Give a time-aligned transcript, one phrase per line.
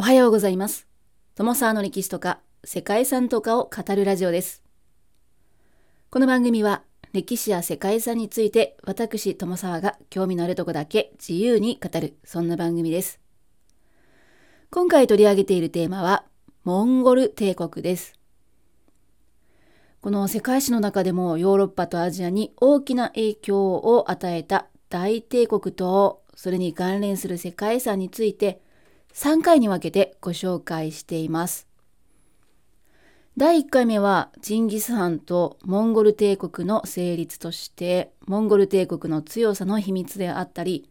[0.00, 0.88] おはようございます。
[1.34, 4.62] 友沢の歴史とか世界遺産とかを語るラジオです。
[6.08, 13.20] この番組は歴史や世界遺産について私友沢が興味のあるとこだけ自由に語るそんな番組です。
[14.70, 16.24] 今回取り上げているテーマは
[16.64, 18.14] モンゴル帝国です。
[20.00, 28.62] この世界史の中でもヨーロッパとアジアに大きな影響を与えた大帝国とそれに関連する世界遺産について
[29.14, 31.66] 3回に分けてご紹介しています。
[33.36, 40.90] 第1回目はジンギス・ハンとモンゴル帝国の成立としてモンゴル帝国の強さの秘密であったり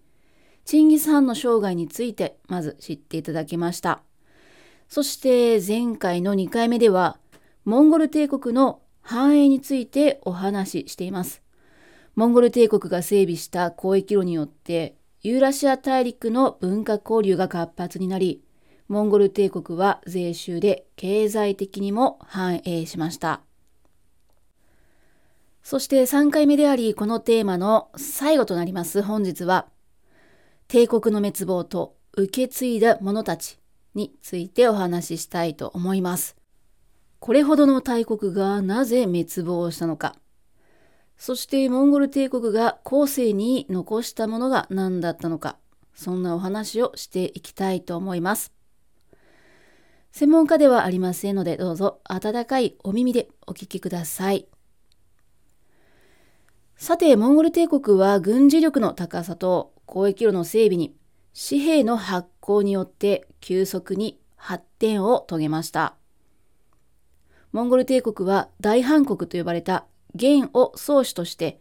[0.66, 4.02] チンギス・ハンの生涯についてまず知っていただきました。
[4.88, 7.18] そして前回の2回目では
[7.66, 11.44] モンゴル帝国の繁栄についてお話ししています。
[12.16, 18.42] モンゴル帝国が整備した交易路によってユーラシア大陸の文化交流が活発になり、
[18.88, 23.42] モンゴル帝国は税収で経済的にも繁栄しました。
[25.62, 29.68] そして3回目であり、このテーマの最後となります本日は、
[30.70, 33.60] 帝国の滅亡と受け継いだ者たち
[33.96, 36.38] についてお話ししたいと思います。
[37.20, 40.16] これほどの大国がなぜ滅亡したのか。
[41.20, 45.58] そしてモンゴル帝国が後世に残したものが何だったのか、
[45.94, 48.54] そんなお話をしていきたいと思います。
[50.14, 54.48] 専門家ではありませんので、どうぞ温かいお耳でお聞きください。
[56.78, 60.96] さて、モンゴル帝国は軍事力の高さと交易路の整備に
[61.50, 65.96] 紙幣の発行によって急速に発展を遂げました。
[67.52, 71.60] モンゴル帝国は大韓国と呼ばれた元を宗主として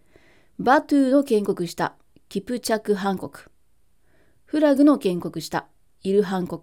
[0.59, 1.95] バトゥーの建国した
[2.29, 3.33] キプチャクハン国
[4.45, 5.67] フラグの建国した
[6.03, 6.61] イルハン国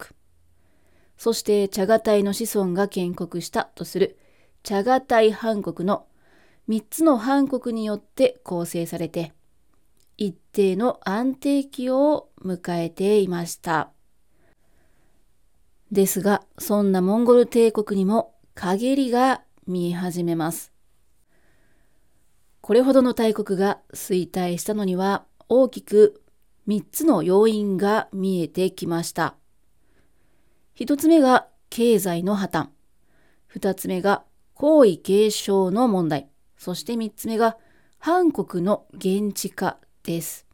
[1.17, 4.17] そしてチャガタイの子孫が建国したとする
[4.63, 6.07] チャガタイハン国の
[6.67, 9.33] 3つのハン国によって構成されて
[10.17, 13.91] 一定の安定期を迎えていました。
[15.91, 20.74] ですが、そんなモンゴル帝国にも陰りが見え始めます。
[22.65, 26.23] これほどの大国が衰退したのには大きく
[26.67, 29.35] 3つの要因が見えてきました。
[30.75, 32.67] 1つ目が経済の破綻。
[33.53, 34.23] 2つ目が
[34.55, 36.27] 皇位継承の問題。
[36.57, 37.55] そして3つ目が
[37.99, 40.47] 韓国の現地化です。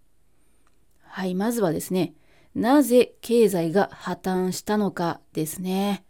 [1.03, 2.13] はい、まずはですね、
[2.53, 6.03] なぜ経済が破綻したのかですね。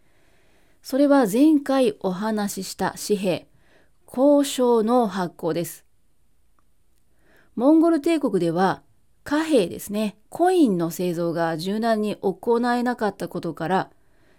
[0.82, 3.48] それは前回お話しした紙幣、
[4.08, 5.91] 交渉の発行です。
[7.56, 8.82] モンゴル帝国では
[9.24, 13.90] 貨幣ですね、コインの製造が柔軟に行えなかったことから、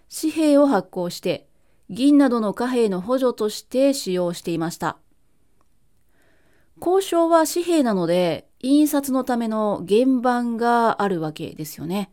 [0.09, 1.47] 紙幣を発行して、
[1.89, 4.97] 銀などの貨幣の補助として使用していました。
[6.81, 12.11] 交渉は紙幣なので、印刷のための原版があるわけですよね。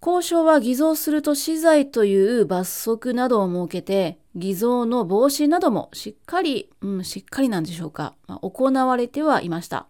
[0.00, 9.86] 交渉は偽造すると死罪という罰則などを設けて、偽造の防止などもしっかり、うん、しっかりなんでしょうか、まあ、行われてはいました。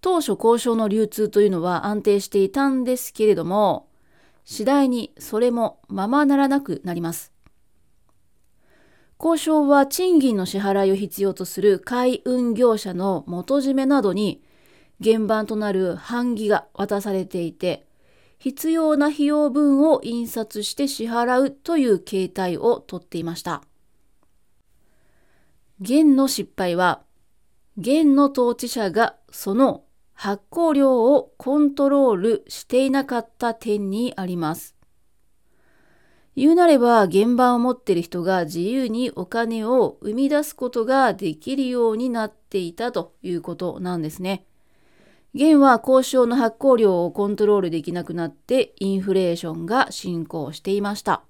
[0.00, 3.88] 当初交渉の流通というのは安定していたんですけれども、
[4.44, 7.32] 次第にそれもままならなくなります。
[9.20, 14.44] 交渉は賃金の支払いを必要とする海運業者の元締めなどに
[15.02, 17.87] 原版となる版木が渡されていて、
[18.38, 23.62] 必要な費用分を印刷して支払うという形態をとっていました。
[25.80, 27.02] 元の失敗は、
[27.76, 34.74] 元の統治者がその発行量をコントロールしていなかった点にあります。
[36.34, 44.47] 言うなれば現場を持っている人が自由にお金を生み出すことができるようになっていたということなんですね。
[45.34, 51.22] 元は交渉の発行量をコントロールできなくなってインフレーションが進行していました。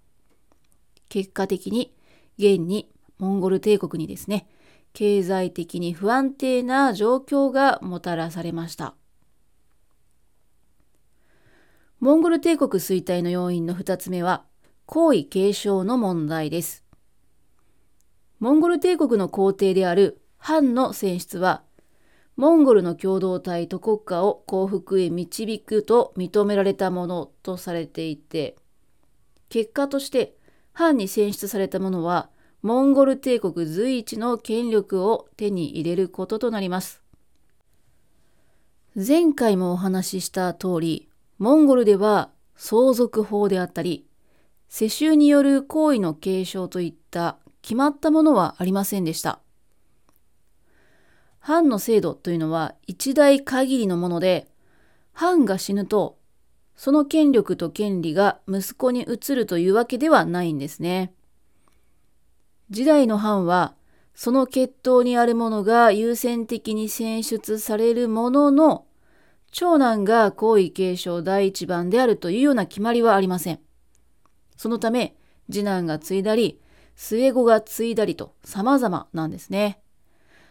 [1.09, 1.93] 結果的に
[2.37, 4.47] 元にモンゴル帝国にですね、
[4.93, 8.95] 経済的に不安定な状況がもたらされました。
[12.01, 14.45] モンゴル帝国衰退の要因の2つ目は、
[14.87, 16.85] 皇位継承の問題です。
[18.39, 21.63] モンゴル帝国の皇帝である藩の選出は
[22.39, 28.55] モンゴルの共同体と国家を幸福へ導くと認められたものとされていて、
[29.49, 30.37] 結果として
[30.73, 32.31] 藩に選出された者は、
[32.63, 37.03] モンゴル帝国随一の権力を手に入れることとなります。
[38.95, 41.09] 前回もお話しした通り、
[41.39, 44.07] モンゴルでは相続法であったり、
[44.69, 49.41] 世襲による行為の継承といった決まったものはありませんでした。
[51.49, 54.49] 藩の制度というのは一代限りのもので、
[55.15, 56.19] 藩が死ぬと、
[56.77, 61.11] その権力と権利が息子に移るというわけではないんですね。
[62.69, 63.75] 時代の藩は、
[64.15, 68.85] その血統にあるものが優先的に選出されるものの、
[69.51, 73.61] 長男が皇位継承第一番であるというような決まりはありません。
[74.59, 75.17] そのため、
[75.51, 76.61] 次男が継いだり、
[76.95, 79.81] 末子が継いだりと様々なんですね。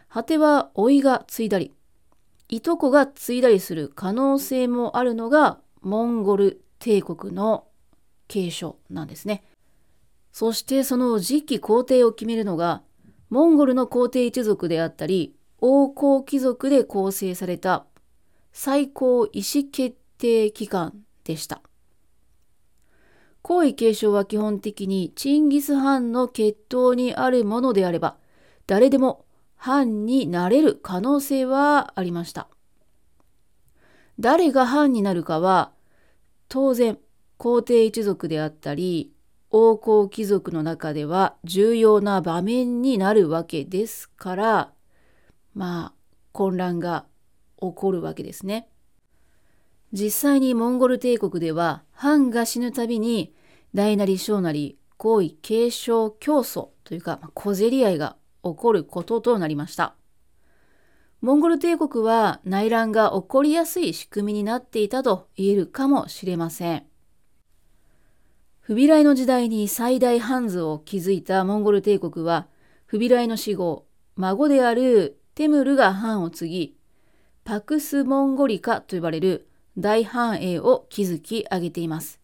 [0.08, 1.74] 果ては老いが継いだり、
[2.48, 7.66] いとこが継いだりする可能性もあるのがモンゴル帝国の
[8.26, 9.44] 継承なんですね。
[10.32, 12.82] そしてその次期皇帝を決めるのが、
[13.28, 17.84] モンゴルの皇帝一族であったり、王侯貴族で構成された
[18.52, 21.60] 最高意思決定機関でした。
[23.42, 28.16] 皇位継承は基本的にチンギス・ハンの血統にあるものであれば、
[28.66, 29.24] 誰でも
[29.58, 32.48] 藩になれる可能性はありました。
[34.18, 35.72] 誰が藩になるかは、
[36.48, 36.98] 当然、
[37.36, 39.12] 皇帝一族であったり、
[39.50, 44.72] 王侯貴族の中では重要な場面になるわけですから、
[45.54, 45.92] まあ、
[46.32, 47.06] 混乱が
[47.60, 48.68] 起こるわけですね。
[49.92, 53.34] 実際にモンゴル帝国では、藩が死ぬたびに、
[53.74, 59.94] 大なり小なり、皇位継承競争というか、小競り合いが起こることとなりました。
[61.20, 66.86] モンゴル帝国は内乱が起こりやすい仕組みになっていたと言えるかもしれません。
[68.60, 72.48] フビライの時代に最大藩図を築いたモンゴル帝国は、
[72.86, 73.86] フビライの死後、
[74.16, 76.76] 孫であるテムルが藩を継ぎ、
[77.44, 79.48] パクス・モンゴリカと呼ばれる
[79.78, 82.20] 大繁栄を築き上げています。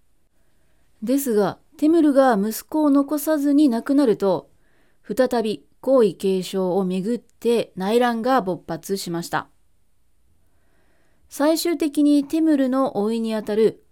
[1.03, 4.51] ですが、テムルが息子を残さずに亡くなると、
[5.03, 9.49] 再び皇位継承をめぐって内乱が勃発しました。
[11.29, 13.85] 最終的にテムルの老いにあたる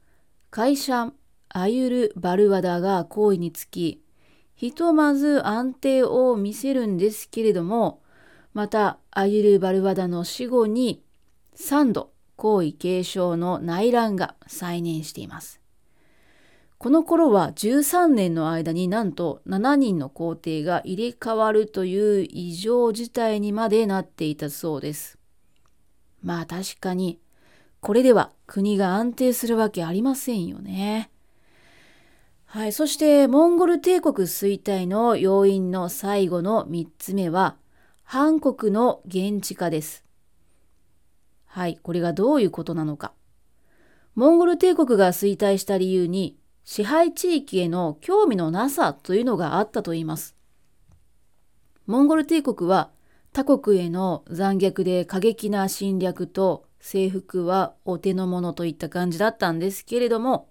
[0.48, 1.14] カイシャン・
[1.50, 4.02] アユル・バルワダが皇位につき、
[4.54, 8.00] ひとまず安定を見せるんですけれども、
[8.54, 11.02] またアユル・バルワダの死後に
[11.56, 15.60] 3度皇位継承の内乱が再燃しています。
[16.82, 25.16] この頃は13年の間になんと7人の皇帝が入れ替わるという異常事態にまでなっていたそうです。
[26.24, 27.20] まあ確かに、
[27.80, 31.12] これでは国が安定するわけありませんよね。
[32.46, 32.72] はい。
[32.72, 37.58] そして、モンゴル帝国衰退の要因の最後の3つ目は、
[38.04, 40.04] 韓国の現地化です。
[41.46, 41.78] はい。
[41.80, 43.12] これがどういうことなのか。
[44.16, 50.36] モンゴル帝国が衰退した理由に、支配地域への興味のなさというのがあったといいます。
[51.86, 52.90] モンゴル帝国は
[53.32, 60.50] 他国への残虐で過激な侵略と征服はお手の物といった感じだったんですけれども、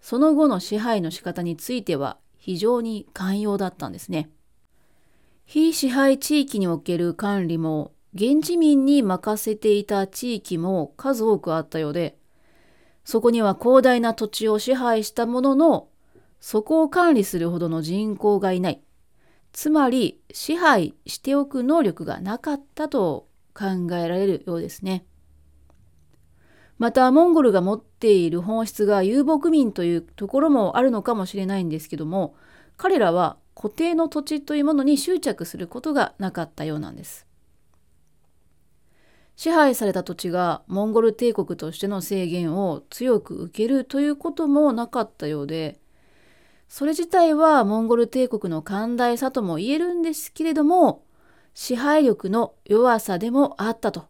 [0.00, 4.30] その後の支配の仕方については非常に寛容だったんですね。
[5.44, 12.18] 非支配地域における管理も現地民に任せていた地域も数多くあったようで、
[13.04, 15.88] そこには広大な土地を支配したものの、
[16.40, 18.82] そこを管理するほどの人口がいない。
[19.52, 25.04] つまり、支配しておく能力がなかったと考えられるようですね。
[26.78, 32.34] また、モンゴルが持っている本質が遊牧民というところもあるのかもしれないんですけども、
[32.76, 37.26] 彼らは固定の土地というものに執着することがなかったようなんです。
[39.36, 45.80] 支配された土地がモンゴル帝国としての制限を強く受けるということもなかったようで、
[46.68, 51.04] それ自体はモンゴル帝国の寛大さとも言えるんですけれども、
[51.54, 54.06] 支配力の弱さでもあったと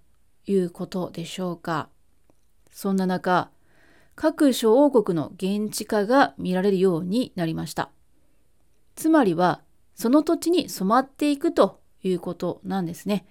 [0.47, 1.89] いうことでしょうか。
[2.71, 3.51] そんな中、
[4.15, 7.91] 各諸王国の現地化が見られるようになりました。
[8.95, 9.63] つまりは、
[9.95, 13.27] その土地に染まっていくということなんですね。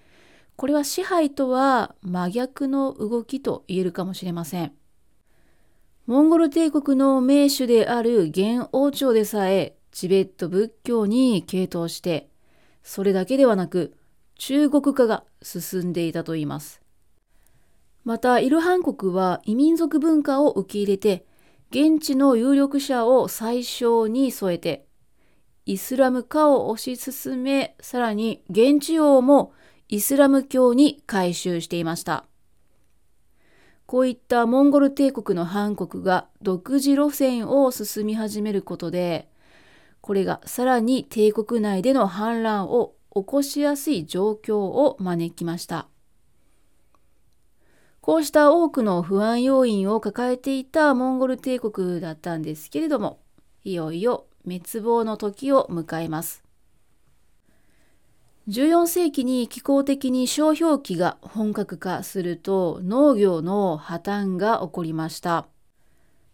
[0.61, 4.73] これは支配とは真逆の動きと言えるかもしれません。
[6.05, 12.29] モンゴル帝国の名手である元王朝でさえチベット仏教に傾倒して、
[12.83, 13.97] それだけではなく
[14.35, 16.79] 中国化が進んでいたといいます。
[18.03, 21.25] また、イルハン国は異民族文化を受け入れて、
[21.71, 24.85] 現地の有力者を最小に添えて、
[25.65, 29.53] イスラム化を推し進め、さらに現地王も
[29.91, 32.23] イスラム教に改宗していました。
[33.85, 39.27] こういったモンゴル帝国の藩国が独自路線を進み始めることで、
[39.99, 45.89] これがさらに帝国内での反乱を起こしやすい状況を招きました。
[47.99, 53.19] こうした多くの不安要因を抱えていたモンゴル帝国だったんですけれども、
[53.65, 56.45] いよいよ滅亡の時を迎えます。
[58.47, 65.47] 14世紀に気候的に商標期が本格化すると農業の破綻が起こりました。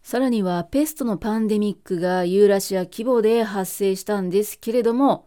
[0.02, 5.26] さらにはペストのパンデミックがユーラシア規模で発生したんですけれども、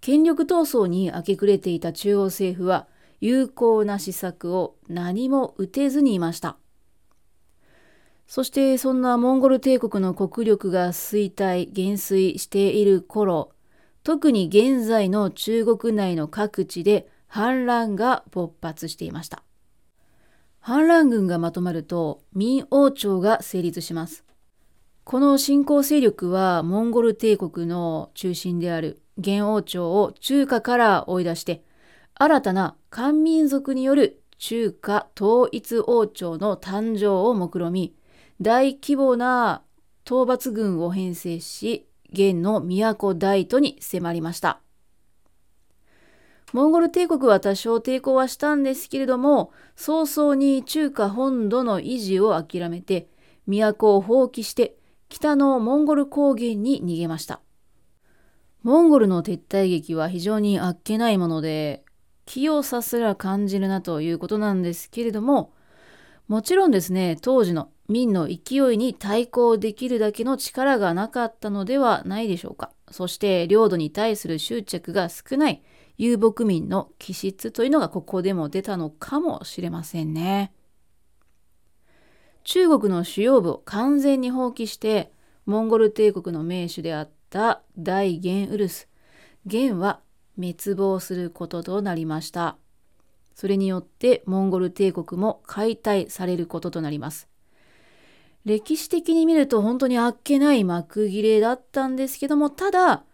[0.00, 2.88] 権力闘争に明け暮れていた中央政府は
[3.20, 6.56] 有効な施策を何も打てずにいました。
[8.26, 13.53] そしてそんなモンゴル帝国の国力が衰退、減衰している頃、
[14.04, 19.42] 特に現在の中国内の各地で反乱が勃発していました。
[20.60, 24.24] 反乱軍がまとまると民王朝が成立します。
[25.04, 31.62] この新興勢力はモンゴル帝国の中心である元王朝を中華から追い出して
[32.14, 37.94] 新たな漢民族による中華統一王朝の誕生を目論み
[38.40, 39.62] 大規模な
[40.04, 44.60] 討伐軍を編成し元の都大都に迫りました。
[46.54, 53.08] モンゴル帝国は多少抵抗はしたんですけれども、早々に中華本土の維持を諦めて、
[53.46, 54.76] 都を放棄して
[55.08, 57.40] 北のモンゴル高原に逃げました。
[58.62, 61.84] モンゴルの撤退劇は非常にあっけないもので、
[62.24, 65.52] 器用さすら感じるなということなんですけれども、
[66.28, 72.70] もちろんですね、当時の民の勢いに対抗できるだけの力がなかったのではないでしょうか。
[72.90, 75.62] そして領土に対する執着が少ない
[75.98, 80.52] 遊牧民の気質というのがここでも出たのかもしれませんね。
[82.44, 85.12] 中国の主要部を完全に放棄して
[85.46, 88.88] モンゴル帝国の名手であった大元ウルス
[89.46, 90.00] 元は
[90.36, 92.56] 滅亡することとなりました。
[93.34, 97.28] それによってモンゴル帝国も解体されることとなります。
[98.44, 103.04] 歴史的に見ると本当にあっけない幕切れだったんですけどもただ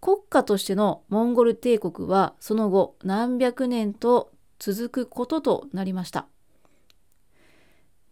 [0.00, 6.26] 国家としてのモンゴル帝国はその後何百年と続くこととなりました。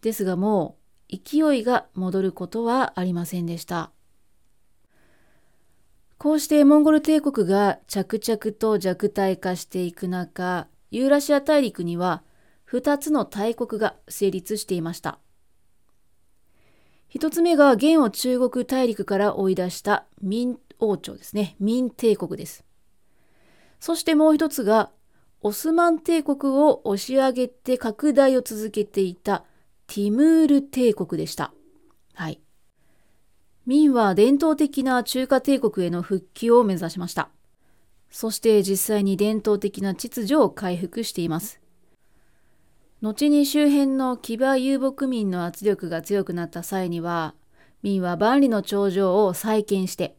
[0.01, 0.77] ですがも
[1.11, 3.91] う勢いが戻ることはありませんでした。
[6.17, 12.23] こうしてモンゴル帝国が着々と弱体化していく中、ユーラシア大陸には
[12.69, 15.19] 2つの大国が成立していました。
[17.09, 21.55] 一つ目が元を中国大陸から追い出した民王朝ですね。
[21.59, 22.63] 民帝国です。
[23.79, 24.91] そしてもう一つが、
[25.41, 29.43] オスマン帝国を押し上げて拡大を続けていた
[29.87, 31.53] ティムール帝国でした。
[32.13, 32.41] はい。
[33.65, 37.29] 民は伝統的な中華帝国への復帰を目指しました。
[38.11, 41.59] そして実際に伝統的な秩序を回復しています。
[43.01, 47.33] 後に周辺の騎馬遊牧民の圧力が強くなった際には、
[47.81, 50.17] 民は万里の長城を再建して、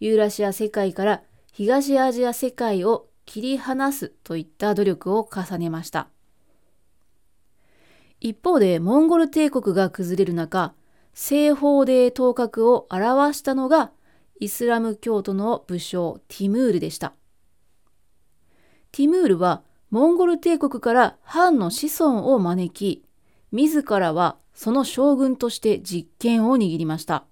[0.00, 6.08] ユーラシア世界から東アジア世界を切り離すといった努力を重ねました。
[8.20, 10.72] 一方でモンゴル帝国が崩れる中、
[11.12, 13.92] 西方で頭角を表したのが
[14.40, 17.12] イスラム教徒の武将ティムールでした。
[18.92, 19.62] ティムールは
[19.94, 23.04] モンゴル帝国から藩の子孫を招き、
[23.52, 27.26] 自らはその将軍として実権を握りました。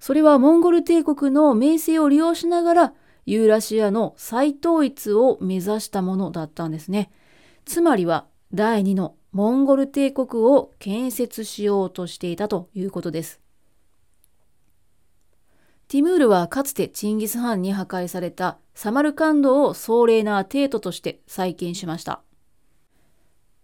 [0.00, 7.10] それはモンゴル帝国の名声を利用しながらユーラシアの再統一を目指したものだったんですね。
[7.64, 13.40] つまりは第二のモンゴル帝国を建設しようとしていたということです。
[15.88, 22.20] ティムールはかつてチンギス・ハンに破壊されたサマルカンドを壮麗な帝都として再建しました。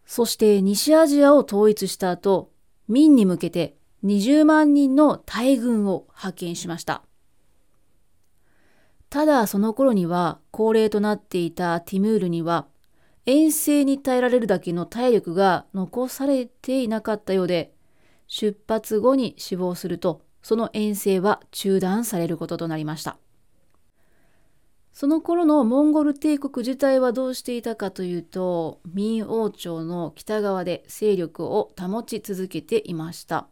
[0.06, 2.50] そして西アジアを統一した後、
[2.88, 7.02] 民に向けて20万人の大軍を派遣しました。
[9.10, 12.66] ただその頃には高齢となっていたティムールには
[13.26, 17.74] 遠征に耐えられるだけの体力が残されていなかったようで
[18.28, 23.18] 出発後に死亡するとその遠征は中断されることとなりました。
[24.92, 33.48] その頃のモンゴル帝国自体はどうしていたかというと明王朝の北側で勢力を保ち続けていました。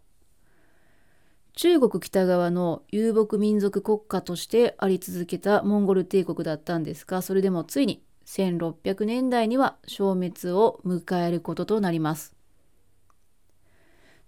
[1.57, 12.35] 中国北側の遊牧民族国家としてあり続けたモンゴル帝国だったんですがそれでもついに1600年代には消滅を迎えることとなります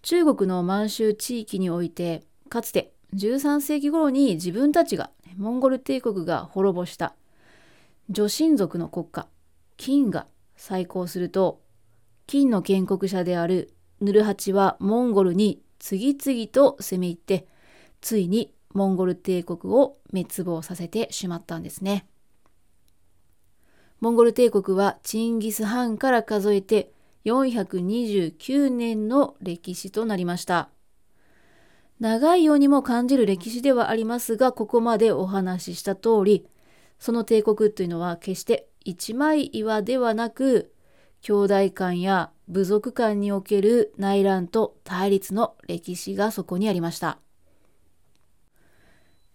[0.03, 7.15] 中国の満州地域においてかつて13世紀頃に自分たちがモンゴル帝国が滅ぼした
[8.11, 9.29] 女神族の国家
[9.77, 11.61] 金が再興すると
[12.27, 17.47] 金の建国者であるヌルハチはモンゴルに次々と攻め入って
[18.01, 22.07] ついにモンゴル帝国を滅亡させてしまったんですね。
[24.01, 26.93] モンゴル帝国はチンギス・ハンから数えて
[27.25, 30.71] 429年の歴史となりました。
[32.03, 36.45] 長いようにも感じる歴史ではありますが、ここまでお話しした通り、
[36.99, 40.75] その帝国というのは決して一枚岩ではなく、
[41.21, 47.19] 兄弟間や部族間における内乱と対立の歴史がそこにありました。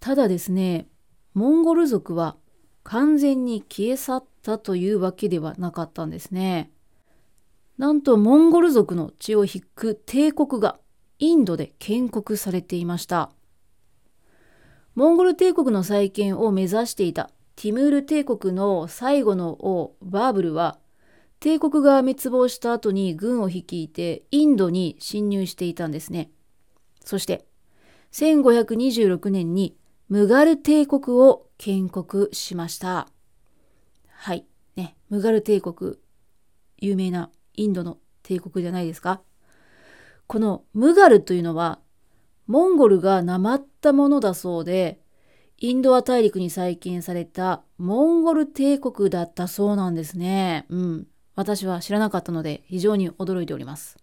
[0.02, 0.90] ただですね、
[1.34, 2.36] モンゴル族は
[2.84, 6.70] 完全に消え去ったというわけではなかったんですね。
[7.78, 10.82] なんとモンゴル族の血を引く帝国が
[11.20, 13.32] インドで建国されていました。
[14.96, 20.80] モンゴル帝国の再建を目指していたティムール帝国の最後の王バーブルは
[21.40, 26.32] 帝国が滅亡した後に軍を率いてインドに侵入していたんですね。
[27.04, 27.46] そして
[28.12, 29.76] 1526年に
[30.10, 33.08] ムガル帝国を建国しました。
[34.10, 34.46] はい。
[34.76, 35.98] ね、ムガル帝国、
[36.78, 39.22] 有名なインドの帝国じゃないですか。
[40.28, 41.80] このムガルというのは、
[42.48, 45.00] モンゴルがなまったものだそうで、
[45.60, 50.66] インドア大陸に再建されたモンゴル帝国だったそうなんですね。
[50.70, 51.08] うん。
[51.36, 53.98] 私は知らなかったので非常に驚いております。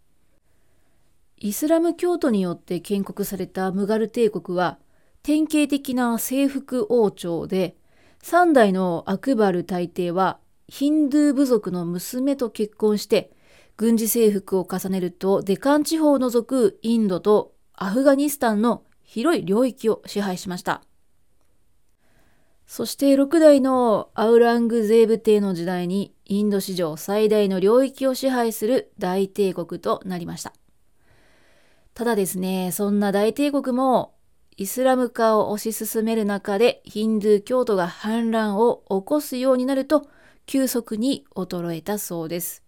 [1.36, 4.78] イスラム教徒によって建国されたムガル帝国は
[5.22, 7.76] 典型的な征服王朝で、
[8.22, 13.30] 3代のアクバル大帝はヒンドゥー部族の娘と結婚して
[13.76, 20.82] 軍事征服を重ねるとデカン地方を除くインドとアフガニスタンの広い領域を支配しました。
[22.66, 30.52] そして6代のアウラングゼーブ帝の時代にインド史上最大の領域を支配する大帝国となりました。
[31.92, 34.14] ただですね、そんな大帝国も
[34.56, 40.08] イスラム化を推し進める中でヒンドゥー教徒が反乱を起こすようになると
[40.46, 42.62] 急速に衰えたそうです。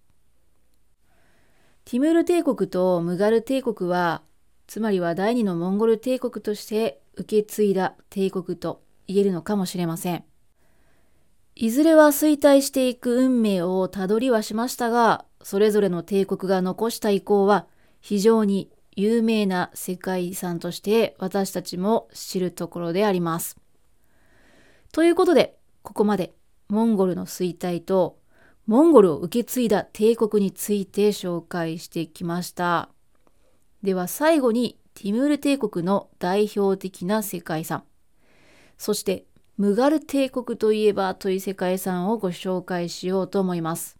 [1.86, 4.22] ティムール帝国とムガル帝国は、
[4.66, 10.24] つまりは第二のモンゴル帝国として受け継いだ帝国と言えるのかもしれません。
[11.54, 17.68] いずれは衰退していく運命をたどりはしましたが、それぞれの帝国が残した遺構は
[18.00, 23.56] 非常に有名な世界遺産として私たちも知るところであります。
[24.90, 26.34] ということで、ここまで
[26.68, 28.18] モンゴルの衰退と
[28.66, 32.88] モンゴルを受け継いだ帝国について紹介してきました。
[33.84, 37.84] では最後にティムール帝国の代表的な世界遺産、
[38.76, 39.24] そして
[39.56, 43.96] ムガル帝国といえばという世界遺産をご紹介しようと思います。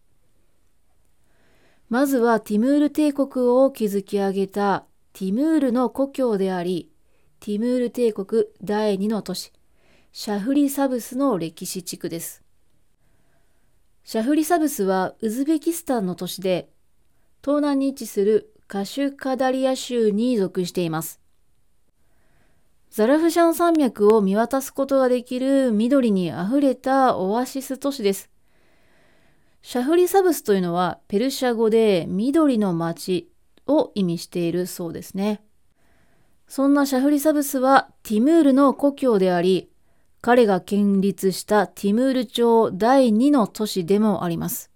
[1.89, 6.91] まずはティムール帝国を築き上げたティムールの故郷であり、
[7.39, 9.53] ティムール帝国第2の都市、
[10.11, 12.46] シャフリサブスの歴史地区です。
[14.07, 16.71] シャフリサブスはウズベキスタンの都市で、
[17.43, 21.21] 東南に位置するカシュカダリア州に属しています。
[22.89, 28.31] ザラフシャン山脈を見渡すことができる緑にあふれたオアシス都市です。
[29.61, 33.33] シャフリサブスというのはペルシャ語で緑の町
[33.67, 35.43] を意味しているそうですね。
[36.47, 39.69] そんなシャフリサブスはティムールの故郷であり、
[40.21, 44.71] 彼が建立したティムール朝第2の都市でもあります。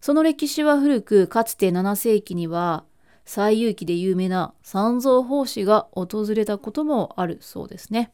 [0.00, 2.84] その歴史は古く、かつて7世紀には、
[3.24, 8.12] 西遊記で有名な三蔵法師が訪れたこともあるそうですね。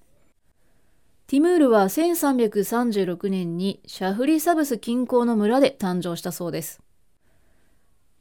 [1.26, 6.81] ティムールは1336年にシャフリサブス近郊の村で誕生したそうです。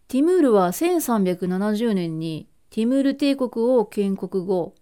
[0.07, 4.75] ティムールは1370年にティムール帝国を建国後、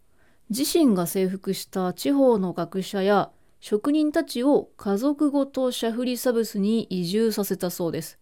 [0.49, 8.19] 自身が征服した地方の学者や職人たちを家族ごとシャフリサブスに移住させたそうです。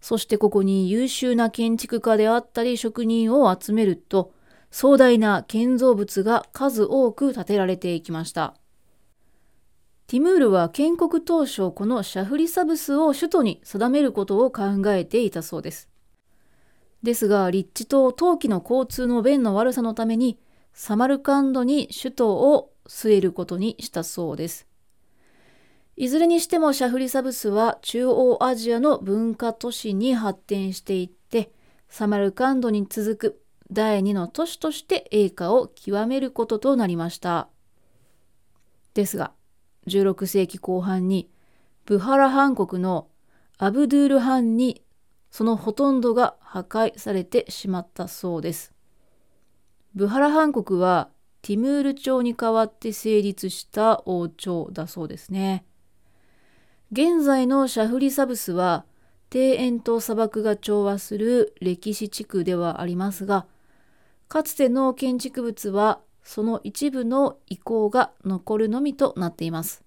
[0.00, 4.32] そしてここに優秀な建築家であったり職人を集めると
[4.70, 8.54] 壮大な建造物が数多く建てられていきました。
[10.06, 15.90] ティムールは建国当初このシャフリサブスを首都に定めることを考えていたそうです。
[17.02, 20.38] ですが立地と冬季の交通の便の悪さのために
[20.80, 24.68] サマルカンドに首都を据えることにしたそうです。
[25.96, 31.50] いずれにしてもシャフリサブスは中央アジアの文化都市に発展していって
[31.88, 37.48] サマルカンドに続く第二の都市として栄華を極めることとなりました。
[38.94, 39.32] ですが、
[39.88, 41.28] 16世紀後半に
[41.86, 43.08] ブハラハン国の
[43.58, 44.84] アブドゥールハンに
[45.32, 48.77] そのほとんどが破壊されてしまったそうです。
[49.94, 51.08] ブハラハン国は
[51.42, 55.64] ティムール朝に代わって成立した王朝だそうですね。
[56.92, 58.84] 現在のシャフリサブスは
[59.32, 63.46] 庭園と砂漠が調和する歴史地区ではありますが、
[64.28, 69.84] かつての建築物はその一部の遺構が残るのみとなっています。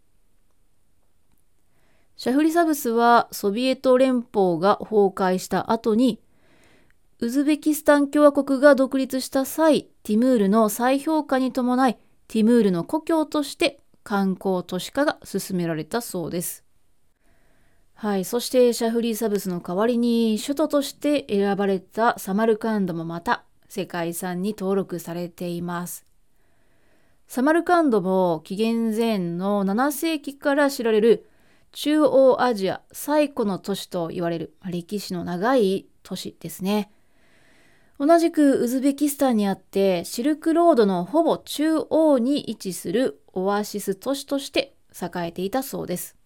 [2.18, 6.20] シャフリサブスはソビエト連邦が崩壊した後に
[7.21, 16.65] ウズベキスタン共和国が独立した際、ティムールの再評価に伴い、ティムールの故郷として観光都市化が進められたそうです。
[17.93, 18.25] はい。
[18.25, 26.07] そしてシャフリーサブスの代わりに首都として選ばれたサマルカンドもまた世界遺産に登録されています。
[27.27, 31.29] サマルカンドも紀元前の7世紀から知られる
[31.71, 36.91] 中央アジア最古の都市と言われる歴史の長い都市ですね。
[38.02, 46.18] 同じくウズベキスタンにあってシルクロードのほぼ中央に位置するオアシス都市として栄えていたそうです。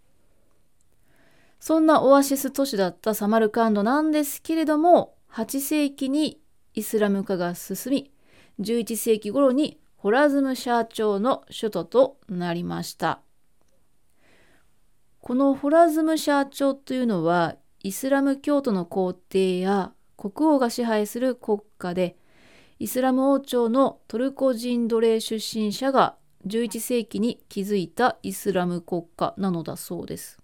[1.59, 6.39] そんなオアシス都市だったサマルカンドなんですけれども8世紀に
[6.75, 8.11] イスラム化が進み
[8.61, 13.19] 11世紀頃にホラズムシャー朝の首都となりました。
[15.19, 22.15] このホラズムシャー朝というのはイスラム教徒の皇帝や国王が支配する国家で
[22.79, 30.39] イスラム王朝のトルコ人奴隷出身者が11世紀に築いたイスラム国家なのだそうです。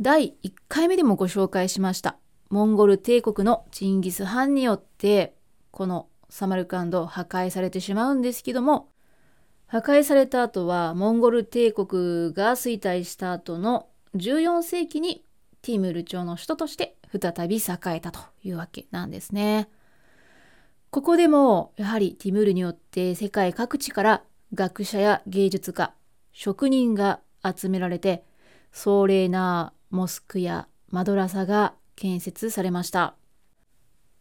[0.00, 2.16] 第1回目でもご紹介しました
[2.50, 5.34] モンゴル帝国のチンギス・ハンによって
[5.70, 8.88] このサマルカンド破壊されてしまうんですけども
[9.66, 15.24] 破壊された後はモンゴル帝国が衰退した後の14世紀に
[15.62, 17.60] ティムール朝の首都として再び栄
[17.96, 19.68] えたというわけなんですね。
[20.90, 24.22] ここでもやはりティムールによって世界各地から
[24.54, 25.94] 学者や芸術家、
[26.32, 28.24] 職人が集められて
[28.72, 33.14] 壮麗なモスクやマドラサが建設されました。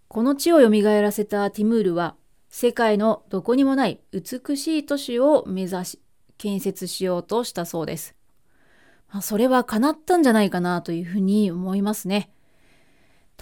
[0.07, 0.69] この地を蘇
[1.01, 2.15] らせたティムールは
[2.49, 5.99] 世界のどこにもない美しい都市を目指し
[6.37, 8.15] 建設しようとしたそうです。
[9.11, 12.31] まあ、それは叶ったんじゃないかなというふうに思いますね。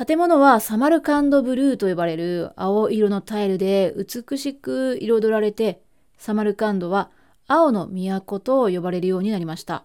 [0.07, 5.81] 建物はサマルカンドブルーと呼ばれる青色のタイルで美しく彩られて、
[6.17, 7.11] サマルカンドは
[7.47, 9.83] 青の都と呼ばれるようになりました。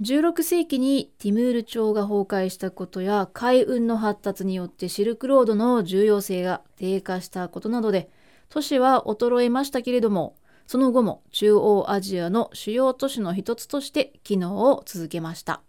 [0.00, 8.10] 16世紀にティムール朝が崩壊したことや海運の発達によってシルクロードの重要性が低下したことなどで
[8.48, 15.62] 都市は衰えましたけれどもその後も中央アジアの主要都市の一つとして機能を続けました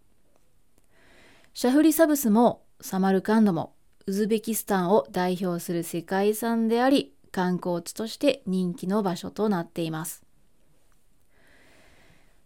[1.54, 3.74] シャフリサブスもサマルカンドも
[4.08, 10.24] ウズベキスタンを代表する世界遺産であり観光地として人気の場所となっています。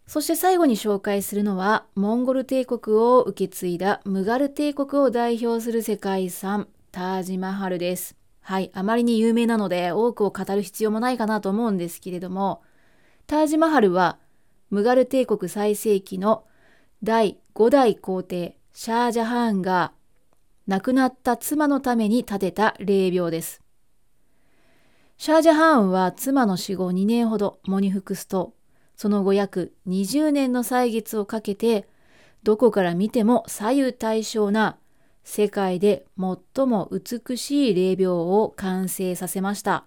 [0.08, 8.16] そして最後に紹介するのはモンゴル帝国を受け継いだムガル帝国を代表する世界遺産タージマハルです。
[8.42, 12.64] はいあまりに有名なので多くを語る必要もないかなと思うんですけれども
[13.28, 14.18] タージマハルは
[14.72, 16.46] ムガル帝国最盛期の
[17.04, 19.94] 第5代皇帝シャージャハーンが
[20.70, 23.64] 亡くなった妻のために建てた霊廟です。
[25.18, 28.54] シャージャハーンは妻の死後2年ほど喪に服すと、
[28.96, 31.88] その後約20年の歳月をかけて、
[32.44, 34.78] どこから見ても左右対称な
[35.24, 39.86] 世界で最も美しい霊廟を完成させました。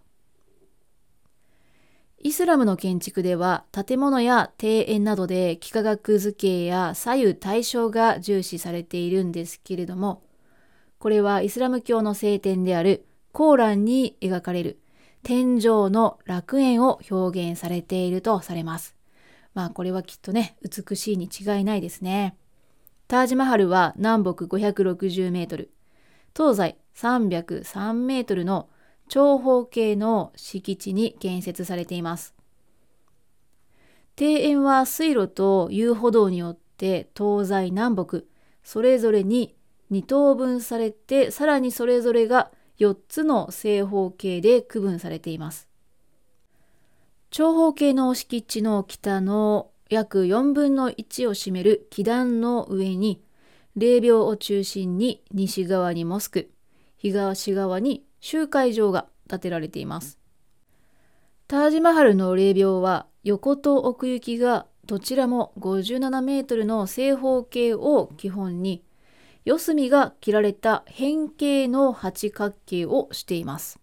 [2.19, 10.25] イスラムの建築では建物や庭園などで幾何学図形や左右対称が重視されているんですけれども
[11.03, 14.79] これはイスラム教の聖典であるコーランに描かれる
[15.25, 18.95] 天上の楽園を表現されているとされます。
[19.53, 22.37] まあこれはきっとね、美しいに違いないですね。
[23.09, 25.73] タージマハルは南北560メートル、
[26.37, 28.69] 東西303メートルの
[29.09, 32.33] 長方形の敷地に建設されています。
[34.17, 38.21] 庭園は水路と遊歩道によって東西南北
[38.63, 39.57] それぞれに
[39.93, 45.69] 2等分されてさらにそれぞれが4つの正方形で区分されています。
[47.31, 53.23] 長方形の敷地の北の約4分の1を占める基壇の上に
[53.77, 56.51] 霊廟を中心に西側にモスク、
[56.97, 60.19] 東側に集会場が建てられています。
[61.49, 68.83] タージマハルの霊廟は横と奥行きがどちらも57メートルの正方形を基本に
[69.45, 73.81] 四隅が切られた変形の八角形をしています。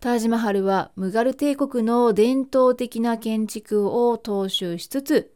[0.00, 5.34] タージマハルはムガル帝国の伝統的な建築を踏襲しつつ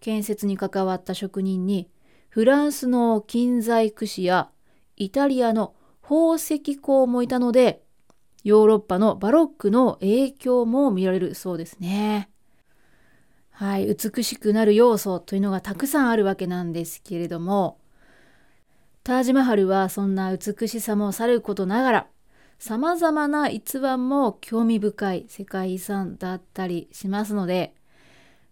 [0.00, 1.90] 建設に関わった職人に
[2.30, 4.48] フランスの金細工師や
[4.96, 7.82] イタリアの宝石工もいたので
[8.44, 12.30] ヨーロッパのバロックの影響も見られるそうですね。
[13.50, 17.78] はい、美しくなる要素というのがたくさんあるわけなんですけれども
[19.04, 22.06] タージマハルはそんな美しさもさることながら
[22.60, 27.74] 様々な逸話も興味深い世界遺産だったりしますので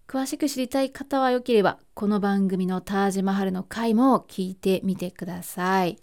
[0.09, 5.99] 詳しく知りたい方はよければこの番組のタージマハルの回も聞いてみてください。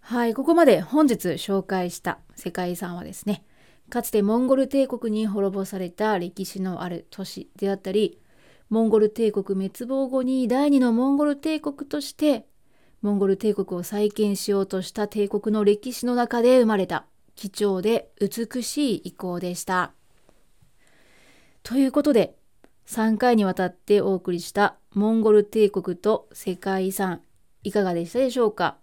[0.00, 3.44] はい、ここまで本日紹介した世界遺産はですね、
[3.88, 8.20] かつてモンゴル帝国に滅ぼされた歴史のある都市であったり、
[8.68, 12.44] モンゴル帝国滅亡後に第二のモンゴル帝国として
[13.02, 19.92] モンゴル帝国を再建しようとした帝国の歴史の中で生まれた貴重で美しい遺構でした。
[21.62, 22.36] ということで
[22.86, 27.22] 3回にわたってお送りしたモンゴル帝国と世界遺産
[27.62, 28.76] いかがでしたでしょうか？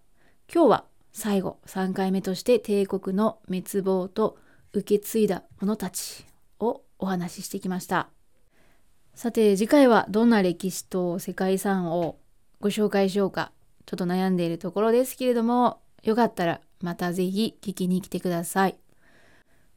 [0.52, 4.38] 今日は最後3回目として帝国の滅亡と
[4.72, 6.24] 受け継いだ者たち
[6.58, 8.08] をお話ししてきました
[9.14, 12.18] さて次回はどんな歴史と世界遺産を
[12.60, 13.52] ご紹介しようか
[13.88, 18.78] ちょっと悩んでいるところですけれどもよかったらまたぜひ聞きに来てください。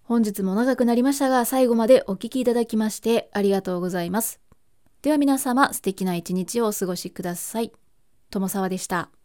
[0.03, 4.41] 本日も長くなりましたが最後までお聞きいただきましてありがとうございます。
[5.01, 7.71] では皆様素敵な一日をお過ごしください。
[8.29, 9.20] 友沢でした。